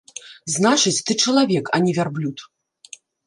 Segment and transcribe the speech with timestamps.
[0.53, 2.37] Значыць, ты чалавек, а не вярблюд.